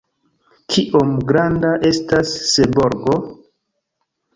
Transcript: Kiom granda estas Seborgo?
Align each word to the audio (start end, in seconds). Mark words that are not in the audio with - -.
Kiom 0.75 1.11
granda 1.33 1.75
estas 1.93 2.35
Seborgo? 2.51 3.23